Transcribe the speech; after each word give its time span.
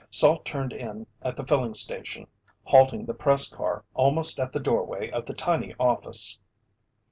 Salt 0.09 0.43
turned 0.45 0.73
in 0.73 1.05
at 1.21 1.35
the 1.37 1.45
filling 1.45 1.75
station, 1.75 2.25
halting 2.63 3.05
the 3.05 3.13
press 3.13 3.47
car 3.47 3.83
almost 3.93 4.39
at 4.39 4.51
the 4.51 4.59
doorway 4.59 5.11
of 5.11 5.27
the 5.27 5.33
tiny 5.35 5.75
office. 5.79 6.39